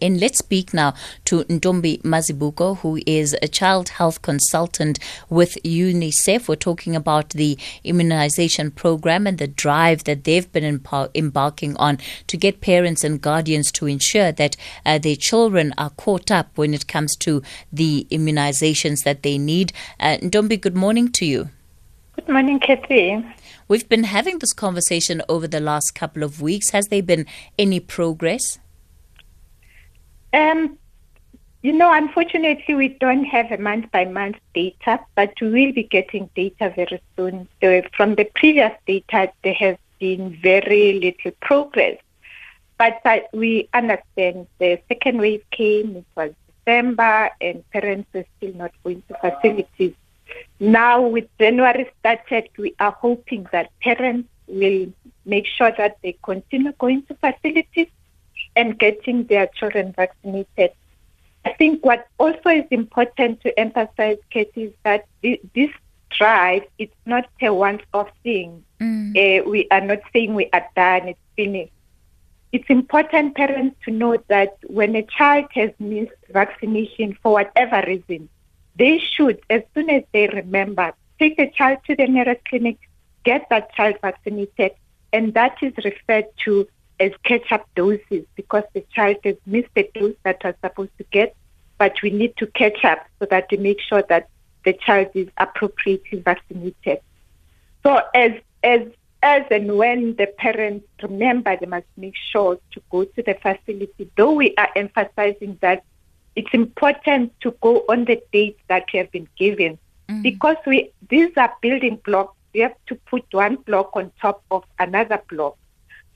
And 0.00 0.20
let's 0.20 0.38
speak 0.38 0.74
now 0.74 0.94
to 1.26 1.44
Ntombi 1.44 2.02
Mazibuko, 2.02 2.78
who 2.78 3.00
is 3.06 3.36
a 3.42 3.48
child 3.48 3.90
health 3.90 4.22
consultant 4.22 4.98
with 5.28 5.58
UNICEF. 5.64 6.48
We're 6.48 6.56
talking 6.56 6.96
about 6.96 7.30
the 7.30 7.58
immunization 7.84 8.70
program 8.70 9.26
and 9.26 9.38
the 9.38 9.46
drive 9.46 10.04
that 10.04 10.24
they've 10.24 10.50
been 10.50 10.80
embarking 11.14 11.76
on 11.76 11.98
to 12.26 12.36
get 12.36 12.60
parents 12.60 13.04
and 13.04 13.20
guardians 13.20 13.72
to 13.72 13.86
ensure 13.86 14.32
that 14.32 14.56
uh, 14.84 14.98
their 14.98 15.16
children 15.16 15.74
are 15.78 15.90
caught 15.90 16.30
up 16.30 16.48
when 16.56 16.74
it 16.74 16.86
comes 16.86 17.16
to 17.16 17.42
the 17.72 18.06
immunizations 18.10 19.04
that 19.04 19.22
they 19.22 19.38
need. 19.38 19.72
Uh, 20.00 20.16
Ntombi, 20.18 20.60
good 20.60 20.76
morning 20.76 21.10
to 21.12 21.24
you. 21.24 21.50
Good 22.16 22.28
morning, 22.28 22.58
Kathy. 22.60 23.24
We've 23.68 23.88
been 23.88 24.04
having 24.04 24.38
this 24.38 24.52
conversation 24.52 25.22
over 25.28 25.46
the 25.46 25.60
last 25.60 25.94
couple 25.94 26.22
of 26.22 26.40
weeks. 26.40 26.70
Has 26.70 26.86
there 26.88 27.02
been 27.02 27.26
any 27.58 27.78
progress? 27.78 28.58
Um, 30.36 30.78
you 31.62 31.72
know, 31.72 31.90
unfortunately, 31.92 32.74
we 32.74 32.88
don't 32.88 33.24
have 33.24 33.50
a 33.50 33.56
month 33.56 33.90
by 33.90 34.04
month 34.04 34.36
data, 34.54 35.00
but 35.14 35.32
we 35.40 35.48
will 35.48 35.72
be 35.72 35.84
getting 35.84 36.28
data 36.36 36.70
very 36.76 37.00
soon. 37.16 37.48
So 37.62 37.82
from 37.96 38.16
the 38.16 38.26
previous 38.34 38.72
data, 38.86 39.32
there 39.42 39.54
has 39.54 39.76
been 39.98 40.36
very 40.42 41.00
little 41.00 41.32
progress. 41.40 41.96
But 42.76 43.00
we 43.32 43.70
understand 43.72 44.46
the 44.58 44.78
second 44.88 45.18
wave 45.18 45.42
came, 45.50 45.96
it 45.96 46.04
was 46.14 46.32
December, 46.66 47.30
and 47.40 47.68
parents 47.70 48.06
were 48.12 48.26
still 48.36 48.52
not 48.54 48.72
going 48.84 49.02
to 49.08 49.14
facilities. 49.14 49.94
Now, 50.60 51.00
with 51.00 51.28
January 51.38 51.90
started, 52.00 52.50
we 52.58 52.74
are 52.78 52.92
hoping 52.92 53.46
that 53.52 53.70
parents 53.80 54.28
will 54.46 54.92
make 55.24 55.46
sure 55.46 55.72
that 55.78 55.96
they 56.02 56.18
continue 56.22 56.72
going 56.72 57.04
to 57.04 57.14
facilities 57.14 57.88
and 58.56 58.78
getting 58.78 59.24
their 59.26 59.46
children 59.46 59.92
vaccinated. 59.92 60.72
I 61.44 61.52
think 61.52 61.84
what 61.84 62.08
also 62.18 62.48
is 62.48 62.64
important 62.70 63.40
to 63.42 63.56
emphasize, 63.58 64.18
Kate, 64.30 64.50
is 64.56 64.72
that 64.82 65.06
this 65.22 65.70
drive 66.10 66.62
it's 66.78 66.94
not 67.04 67.28
a 67.40 67.52
once-off 67.52 68.10
thing. 68.22 68.64
Mm. 68.80 69.10
Uh, 69.16 69.48
we 69.48 69.68
are 69.70 69.80
not 69.80 70.00
saying 70.12 70.34
we 70.34 70.48
are 70.52 70.66
done; 70.74 71.08
it's 71.08 71.20
finished. 71.36 71.72
It's 72.52 72.68
important 72.68 73.36
parents 73.36 73.76
to 73.84 73.90
know 73.90 74.16
that 74.28 74.56
when 74.66 74.96
a 74.96 75.02
child 75.02 75.46
has 75.52 75.70
missed 75.78 76.12
vaccination 76.30 77.18
for 77.22 77.32
whatever 77.32 77.84
reason, 77.86 78.28
they 78.76 78.98
should, 78.98 79.40
as 79.50 79.62
soon 79.74 79.90
as 79.90 80.04
they 80.12 80.28
remember, 80.28 80.94
take 81.18 81.36
the 81.36 81.50
child 81.50 81.78
to 81.86 81.96
the 81.96 82.06
nearest 82.06 82.44
clinic, 82.44 82.78
get 83.24 83.46
that 83.50 83.72
child 83.74 83.96
vaccinated, 84.00 84.72
and 85.12 85.34
that 85.34 85.56
is 85.62 85.72
referred 85.84 86.26
to 86.44 86.66
as 86.98 87.12
catch-up 87.24 87.68
doses 87.74 88.24
because 88.34 88.64
the 88.72 88.84
child 88.94 89.16
has 89.24 89.36
missed 89.46 89.68
the 89.74 89.88
dose 89.94 90.14
that 90.24 90.42
was 90.44 90.54
supposed 90.62 90.96
to 90.98 91.04
get, 91.10 91.36
but 91.78 91.94
we 92.02 92.10
need 92.10 92.36
to 92.38 92.46
catch 92.46 92.84
up 92.84 93.06
so 93.18 93.26
that 93.30 93.46
we 93.50 93.58
make 93.58 93.80
sure 93.80 94.02
that 94.08 94.28
the 94.64 94.72
child 94.72 95.08
is 95.14 95.28
appropriately 95.36 96.20
vaccinated. 96.20 97.00
So 97.82 98.00
as 98.14 98.32
as 98.62 98.82
as 99.22 99.42
and 99.50 99.76
when 99.76 100.16
the 100.16 100.26
parents 100.26 100.86
remember, 101.02 101.56
they 101.56 101.66
must 101.66 101.86
make 101.96 102.16
sure 102.16 102.58
to 102.72 102.82
go 102.90 103.04
to 103.04 103.22
the 103.22 103.34
facility. 103.34 104.10
Though 104.16 104.32
we 104.32 104.54
are 104.56 104.68
emphasizing 104.76 105.58
that 105.60 105.84
it's 106.34 106.52
important 106.52 107.32
to 107.40 107.52
go 107.62 107.84
on 107.88 108.04
the 108.04 108.22
dates 108.32 108.60
that 108.68 108.84
we 108.92 108.98
have 108.98 109.10
been 109.10 109.28
given 109.38 109.78
mm-hmm. 110.08 110.22
because 110.22 110.56
we 110.66 110.92
these 111.08 111.32
are 111.36 111.52
building 111.62 112.00
blocks. 112.04 112.34
We 112.52 112.60
have 112.60 112.76
to 112.86 112.94
put 112.94 113.24
one 113.32 113.56
block 113.56 113.90
on 113.94 114.12
top 114.20 114.42
of 114.50 114.64
another 114.78 115.20
block. 115.28 115.56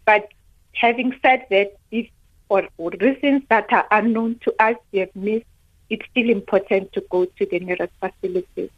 But 0.05 0.29
having 0.73 1.15
said 1.23 1.47
that, 1.51 1.73
if 1.91 2.09
for 2.49 2.69
reasons 3.01 3.43
that 3.49 3.73
are 3.73 3.87
unknown 3.91 4.41
to 4.43 4.55
us, 4.59 4.77
we 4.93 5.01
have 5.01 5.15
missed, 5.15 5.47
it's 5.89 6.05
still 6.11 6.29
important 6.29 6.93
to 6.93 7.05
go 7.11 7.25
to 7.25 7.47
the 7.47 7.61
nearest 7.61 7.93
facilities. 8.01 8.71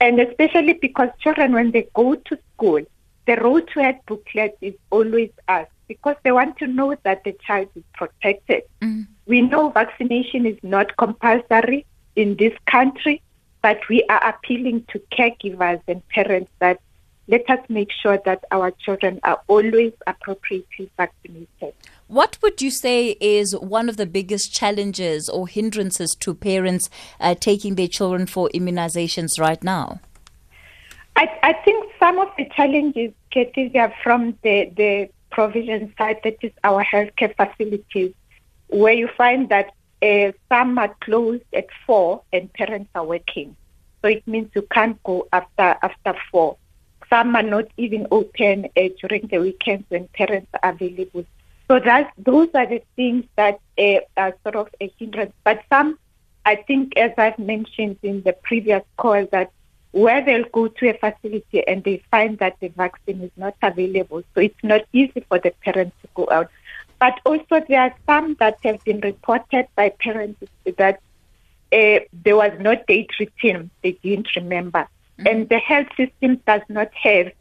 And 0.00 0.20
especially 0.20 0.74
because 0.74 1.08
children, 1.20 1.52
when 1.52 1.70
they 1.70 1.88
go 1.94 2.14
to 2.14 2.38
school, 2.54 2.82
the 3.26 3.36
road 3.36 3.68
to 3.72 3.82
health 3.82 3.96
booklet 4.06 4.56
is 4.60 4.74
always 4.90 5.30
asked 5.48 5.70
because 5.88 6.16
they 6.22 6.32
want 6.32 6.58
to 6.58 6.66
know 6.66 6.94
that 7.04 7.24
the 7.24 7.32
child 7.46 7.68
is 7.74 7.82
protected. 7.94 8.62
Mm. 8.82 9.06
We 9.26 9.42
know 9.42 9.70
vaccination 9.70 10.46
is 10.46 10.58
not 10.62 10.96
compulsory 10.96 11.86
in 12.14 12.36
this 12.36 12.52
country, 12.66 13.22
but 13.62 13.80
we 13.88 14.04
are 14.08 14.28
appealing 14.28 14.84
to 14.90 15.00
caregivers 15.12 15.80
and 15.88 16.06
parents 16.08 16.50
that 16.60 16.80
let 17.28 17.48
us 17.50 17.58
make 17.68 17.90
sure 17.90 18.18
that 18.24 18.44
our 18.52 18.70
children 18.70 19.20
are 19.24 19.40
always 19.48 19.92
appropriately 20.06 20.90
vaccinated. 20.96 21.74
What 22.06 22.38
would 22.42 22.62
you 22.62 22.70
say 22.70 23.16
is 23.20 23.56
one 23.56 23.88
of 23.88 23.96
the 23.96 24.06
biggest 24.06 24.52
challenges 24.52 25.28
or 25.28 25.48
hindrances 25.48 26.14
to 26.16 26.34
parents 26.34 26.88
uh, 27.18 27.34
taking 27.34 27.74
their 27.74 27.88
children 27.88 28.26
for 28.26 28.48
immunizations 28.54 29.40
right 29.40 29.62
now? 29.62 30.00
I, 31.16 31.28
I 31.42 31.52
think 31.64 31.90
some 31.98 32.18
of 32.18 32.28
the 32.36 32.44
challenges, 32.54 33.12
Katie, 33.30 33.76
are 33.78 33.92
from 34.02 34.38
the, 34.42 34.70
the 34.76 35.08
provision 35.30 35.92
side, 35.98 36.20
that 36.24 36.36
is 36.42 36.52
our 36.62 36.84
healthcare 36.84 37.34
facilities, 37.34 38.14
where 38.68 38.92
you 38.92 39.08
find 39.16 39.48
that 39.48 39.72
uh, 40.02 40.32
some 40.48 40.78
are 40.78 40.94
closed 41.00 41.42
at 41.52 41.66
four 41.86 42.22
and 42.32 42.52
parents 42.52 42.90
are 42.94 43.04
working. 43.04 43.56
So 44.02 44.08
it 44.08 44.26
means 44.26 44.50
you 44.54 44.62
can't 44.62 45.02
go 45.02 45.26
after 45.32 45.76
after 45.82 46.14
four. 46.30 46.58
Some 47.08 47.36
are 47.36 47.42
not 47.42 47.66
even 47.76 48.06
open 48.10 48.66
uh, 48.76 48.88
during 49.00 49.28
the 49.28 49.38
weekends 49.38 49.84
when 49.88 50.08
parents 50.08 50.48
are 50.54 50.70
available. 50.70 51.24
So 51.68 51.80
that 51.80 52.12
those 52.18 52.48
are 52.54 52.66
the 52.66 52.82
things 52.94 53.24
that 53.36 53.60
uh, 53.78 54.00
are 54.16 54.34
sort 54.42 54.56
of 54.56 54.68
a 54.80 54.92
hindrance. 54.98 55.32
But 55.44 55.62
some, 55.68 55.98
I 56.44 56.56
think, 56.56 56.96
as 56.96 57.12
I've 57.18 57.38
mentioned 57.38 57.98
in 58.02 58.22
the 58.22 58.32
previous 58.32 58.82
call, 58.96 59.26
that 59.32 59.50
where 59.92 60.22
they'll 60.24 60.44
go 60.52 60.68
to 60.68 60.88
a 60.90 60.98
facility 60.98 61.66
and 61.66 61.82
they 61.82 62.02
find 62.10 62.38
that 62.38 62.56
the 62.60 62.68
vaccine 62.68 63.22
is 63.22 63.30
not 63.36 63.56
available, 63.62 64.22
so 64.34 64.40
it's 64.40 64.62
not 64.62 64.82
easy 64.92 65.24
for 65.28 65.38
the 65.38 65.52
parents 65.64 65.96
to 66.02 66.08
go 66.14 66.28
out. 66.30 66.50
But 67.00 67.18
also 67.24 67.64
there 67.66 67.80
are 67.80 67.94
some 68.06 68.36
that 68.38 68.58
have 68.62 68.84
been 68.84 69.00
reported 69.00 69.66
by 69.74 69.90
parents 69.90 70.42
that 70.76 71.00
uh, 71.72 71.98
there 72.12 72.36
was 72.36 72.52
no 72.60 72.74
date 72.86 73.10
written; 73.18 73.70
they 73.82 73.92
didn't 73.92 74.36
remember. 74.36 74.86
Mm-hmm. 75.18 75.26
And 75.26 75.48
the 75.48 75.58
health 75.58 75.88
system 75.96 76.40
does 76.46 76.62
not 76.68 76.92
have 76.94 77.32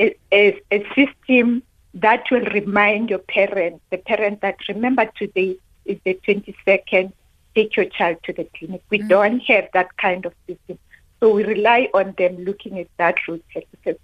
a, 0.00 0.16
a, 0.32 0.60
a, 0.70 0.86
system 0.94 1.62
that 1.94 2.24
will 2.30 2.44
remind 2.44 3.10
your 3.10 3.18
parents, 3.18 3.80
the 3.90 3.98
parent 3.98 4.40
that 4.40 4.56
remember 4.68 5.10
today 5.16 5.56
is 5.84 5.98
the 6.04 6.14
22nd, 6.26 7.12
take 7.54 7.76
your 7.76 7.86
child 7.86 8.18
to 8.24 8.32
the 8.32 8.48
clinic. 8.56 8.82
We 8.90 8.98
mm-hmm. 8.98 9.08
don't 9.08 9.40
have 9.40 9.68
that 9.74 9.96
kind 9.96 10.24
of 10.24 10.32
system. 10.46 10.78
So 11.20 11.34
we 11.34 11.44
rely 11.44 11.88
on 11.94 12.14
them 12.16 12.44
looking 12.44 12.78
at 12.78 12.88
that 12.98 13.16
route. 13.26 13.44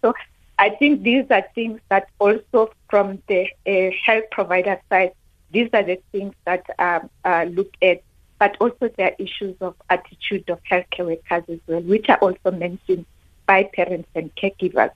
So 0.02 0.14
I 0.58 0.70
think 0.70 1.02
these 1.02 1.24
are 1.30 1.44
things 1.54 1.80
that 1.88 2.08
also 2.18 2.72
from 2.90 3.22
the 3.28 3.48
uh, 3.66 3.94
health 4.04 4.24
provider 4.32 4.80
side, 4.88 5.12
these 5.50 5.70
are 5.72 5.82
the 5.82 6.00
things 6.10 6.34
that 6.44 6.64
um, 6.78 7.10
uh, 7.24 7.44
look 7.50 7.72
at 7.80 8.02
but 8.44 8.58
also 8.60 8.90
there 8.98 9.06
are 9.06 9.16
issues 9.18 9.56
of 9.62 9.74
attitude 9.88 10.50
of 10.50 10.60
healthcare 10.70 11.06
workers 11.06 11.44
as 11.48 11.58
well, 11.66 11.80
which 11.80 12.10
are 12.10 12.18
also 12.18 12.50
mentioned 12.50 13.06
by 13.46 13.64
parents 13.64 14.06
and 14.14 14.30
caregivers. 14.36 14.90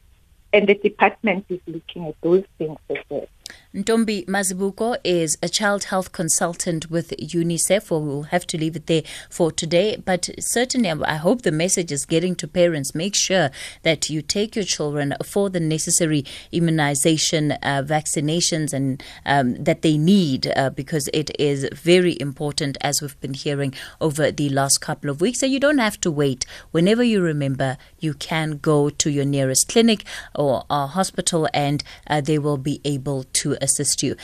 And 0.53 0.69
the 0.69 0.75
department 0.75 1.47
is 1.49 1.61
looking 1.67 2.09
at 2.09 2.15
those 2.21 2.45
things 2.59 2.77
as 2.91 2.99
well. 3.09 3.27
Ntombi 3.75 4.25
Mazibuko 4.25 4.97
is 5.05 5.37
a 5.43 5.49
child 5.49 5.85
health 5.85 6.11
consultant 6.13 6.91
with 6.91 7.11
UNICEF. 7.19 7.91
We'll 7.91 8.23
have 8.23 8.47
to 8.47 8.57
leave 8.57 8.77
it 8.77 8.87
there 8.87 9.03
for 9.29 9.53
today. 9.53 9.97
But 10.03 10.31
certainly, 10.41 10.89
I 10.89 11.17
hope 11.17 11.43
the 11.43 11.53
message 11.53 11.93
is 11.93 12.07
getting 12.07 12.35
to 12.37 12.49
parents. 12.49 12.95
Make 12.95 13.15
sure 13.15 13.51
that 13.83 14.09
you 14.09 14.23
take 14.23 14.57
your 14.57 14.65
children 14.65 15.15
for 15.23 15.51
the 15.51 15.61
necessary 15.61 16.25
immunization, 16.51 17.53
uh, 17.53 17.83
vaccinations, 17.87 18.73
and 18.73 19.03
um, 19.27 19.63
that 19.63 19.83
they 19.83 19.99
need 19.99 20.51
uh, 20.57 20.71
because 20.71 21.11
it 21.13 21.31
is 21.39 21.69
very 21.75 22.19
important, 22.19 22.79
as 22.81 23.03
we've 23.03 23.21
been 23.21 23.35
hearing 23.35 23.75
over 24.01 24.33
the 24.33 24.49
last 24.49 24.79
couple 24.79 25.11
of 25.11 25.21
weeks. 25.21 25.41
So 25.41 25.47
you 25.47 25.61
don't 25.61 25.77
have 25.77 26.01
to 26.01 26.11
wait. 26.11 26.47
Whenever 26.71 27.03
you 27.03 27.21
remember, 27.21 27.77
you 28.01 28.15
can 28.15 28.57
go 28.63 28.89
to 28.89 29.11
your 29.11 29.27
nearest 29.27 29.69
clinic 29.69 30.07
or 30.35 30.65
hospital, 30.71 31.47
and 31.53 31.85
uh, 32.07 32.23
they 32.23 32.39
will 32.39 32.57
be 32.57 32.81
able 32.87 33.25
to 33.25 33.58
assist 33.61 34.03
you. 34.03 34.17